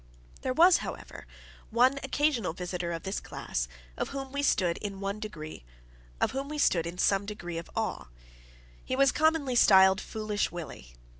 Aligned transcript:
There 0.41 0.51
was, 0.51 0.77
however, 0.77 1.27
one 1.69 1.99
occasional 2.01 2.53
visitor 2.53 2.91
of 2.91 3.03
this 3.03 3.19
class, 3.19 3.67
of 3.95 4.09
whom 4.09 4.31
we 4.31 4.41
stood 4.41 4.79
in 4.79 4.97
some 4.97 5.19
degree 5.21 5.61
of 6.23 7.69
awe. 7.75 8.05
He 8.83 8.95
was 8.95 9.11
commonly 9.11 9.55
styled 9.55 10.01
Foolish 10.01 10.51
Willie. 10.51 10.95